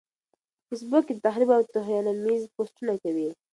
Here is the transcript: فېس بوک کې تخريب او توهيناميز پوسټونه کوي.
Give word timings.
فېس 0.67 0.81
بوک 0.89 1.03
کې 1.07 1.13
تخريب 1.27 1.49
او 1.55 1.61
توهيناميز 1.73 2.41
پوسټونه 2.55 2.93
کوي. 3.03 3.29